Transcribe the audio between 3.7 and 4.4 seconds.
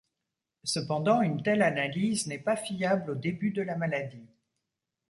maladie.